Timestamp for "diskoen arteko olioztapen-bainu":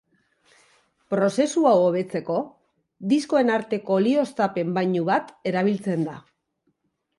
3.13-5.07